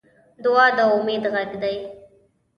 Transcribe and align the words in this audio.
دعا 0.43 0.65
د 0.77 0.79
امید 0.95 1.23
غږ 1.33 1.51
دی. 1.61 1.77